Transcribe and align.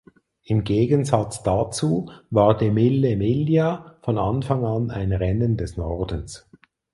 Im 0.45 0.63
Gegensatz 0.63 1.43
dazu 1.43 2.09
war 2.31 2.57
die 2.57 2.71
Mille 2.71 3.15
Miglia 3.17 3.97
von 4.01 4.17
Anfang 4.17 4.65
an 4.65 4.89
ein 4.89 5.13
Rennen 5.13 5.57
des 5.57 5.77
Nordens. 5.77 6.49